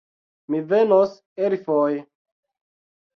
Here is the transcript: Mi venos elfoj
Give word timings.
Mi 0.53 0.61
venos 0.71 1.13
elfoj 1.49 1.99